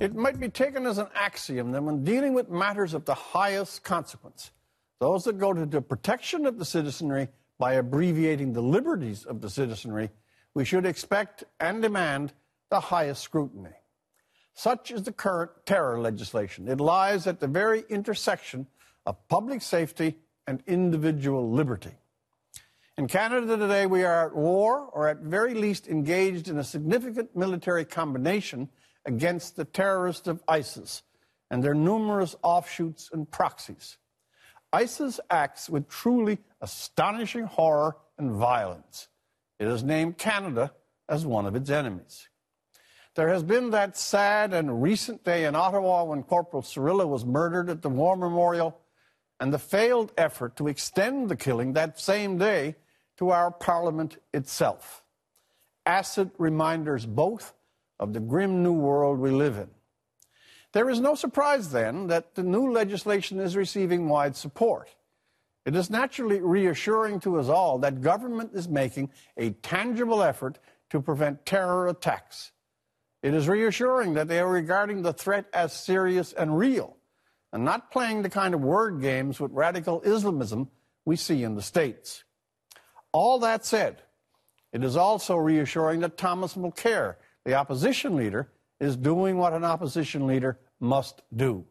[0.00, 3.84] It might be taken as an axiom that when dealing with matters of the highest
[3.84, 4.50] consequence,
[4.98, 7.28] those that go to the protection of the citizenry
[7.58, 10.08] by abbreviating the liberties of the citizenry,
[10.54, 12.32] we should expect and demand
[12.70, 13.76] the highest scrutiny.
[14.54, 16.66] Such is the current terror legislation.
[16.66, 18.66] It lies at the very intersection
[19.04, 21.92] of public safety and individual liberty.
[22.96, 27.36] In Canada today, we are at war, or at very least engaged in a significant
[27.36, 28.70] military combination
[29.06, 31.02] against the terrorists of ISIS
[31.50, 33.98] and their numerous offshoots and proxies.
[34.72, 39.08] ISIS acts with truly astonishing horror and violence.
[39.58, 40.72] It has named Canada
[41.08, 42.28] as one of its enemies.
[43.16, 47.68] There has been that sad and recent day in Ottawa when Corporal Cirillo was murdered
[47.68, 48.78] at the War Memorial,
[49.40, 52.76] and the failed effort to extend the killing that same day
[53.16, 55.02] to our Parliament itself.
[55.86, 57.54] Acid reminders both
[58.00, 59.68] of the grim new world we live in.
[60.72, 64.88] There is no surprise then that the new legislation is receiving wide support.
[65.66, 71.00] It is naturally reassuring to us all that government is making a tangible effort to
[71.00, 72.50] prevent terror attacks.
[73.22, 76.96] It is reassuring that they are regarding the threat as serious and real
[77.52, 80.70] and not playing the kind of word games with radical Islamism
[81.04, 82.24] we see in the States.
[83.12, 84.02] All that said,
[84.72, 87.16] it is also reassuring that Thomas Mulcair,
[87.50, 88.48] the opposition leader,
[88.78, 91.64] is doing what an opposition leader must do.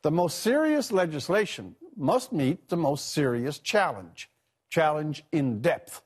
[0.00, 4.30] The most serious legislation must meet the most serious challenge
[4.70, 6.00] challenge in depth.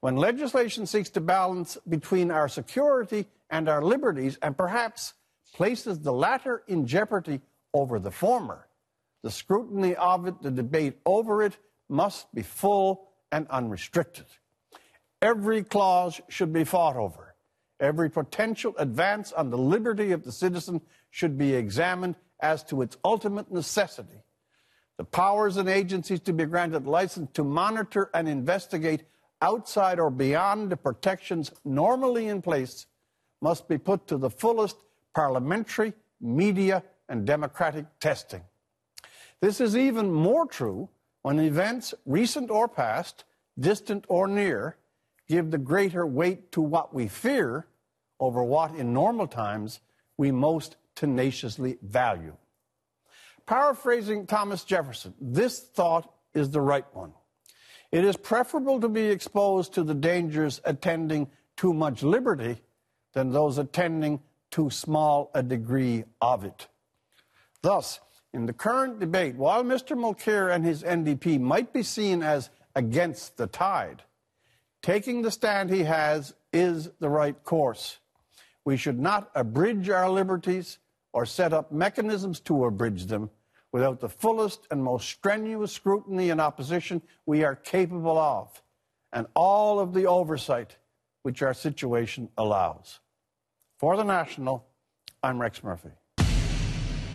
[0.00, 5.14] When legislation seeks to balance between our security and our liberties and perhaps
[5.52, 7.40] places the latter in jeopardy
[7.74, 8.68] over the former,
[9.24, 14.26] the scrutiny of it, the debate over it, must be full and unrestricted.
[15.20, 17.31] Every clause should be fought over.
[17.82, 22.96] Every potential advance on the liberty of the citizen should be examined as to its
[23.04, 24.22] ultimate necessity.
[24.98, 29.02] The powers and agencies to be granted license to monitor and investigate
[29.40, 32.86] outside or beyond the protections normally in place
[33.40, 34.76] must be put to the fullest
[35.12, 38.42] parliamentary, media, and democratic testing.
[39.40, 40.88] This is even more true
[41.22, 43.24] when events, recent or past,
[43.58, 44.76] distant or near,
[45.26, 47.66] give the greater weight to what we fear
[48.22, 49.80] over what in normal times
[50.16, 52.36] we most tenaciously value.
[53.46, 57.12] Paraphrasing Thomas Jefferson, this thought is the right one.
[57.90, 62.62] It is preferable to be exposed to the dangers attending too much liberty
[63.12, 64.20] than those attending
[64.52, 66.68] too small a degree of it.
[67.60, 67.98] Thus,
[68.32, 69.96] in the current debate, while Mr.
[69.96, 74.04] Mulcair and his NDP might be seen as against the tide,
[74.80, 77.98] taking the stand he has is the right course.
[78.64, 80.78] We should not abridge our liberties
[81.12, 83.30] or set up mechanisms to abridge them
[83.72, 88.62] without the fullest and most strenuous scrutiny and opposition we are capable of,
[89.12, 90.76] and all of the oversight
[91.22, 93.00] which our situation allows.
[93.78, 94.66] For the National,
[95.22, 95.90] I'm Rex Murphy.